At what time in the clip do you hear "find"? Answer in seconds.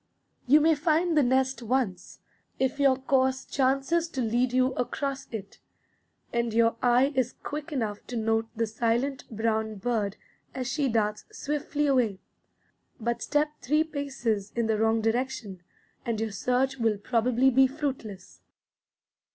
0.73-1.15